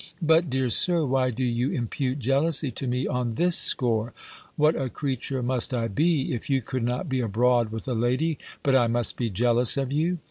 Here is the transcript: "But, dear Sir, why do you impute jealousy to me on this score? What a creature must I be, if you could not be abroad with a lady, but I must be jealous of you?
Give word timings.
"But, 0.23 0.49
dear 0.49 0.71
Sir, 0.71 1.05
why 1.05 1.29
do 1.29 1.43
you 1.43 1.69
impute 1.69 2.17
jealousy 2.17 2.71
to 2.71 2.87
me 2.87 3.05
on 3.05 3.35
this 3.35 3.55
score? 3.55 4.15
What 4.55 4.75
a 4.75 4.89
creature 4.89 5.43
must 5.43 5.75
I 5.75 5.87
be, 5.89 6.33
if 6.33 6.49
you 6.49 6.59
could 6.59 6.81
not 6.83 7.07
be 7.07 7.19
abroad 7.19 7.71
with 7.71 7.87
a 7.87 7.93
lady, 7.93 8.39
but 8.63 8.75
I 8.75 8.87
must 8.87 9.15
be 9.15 9.29
jealous 9.29 9.77
of 9.77 9.93
you? 9.93 10.17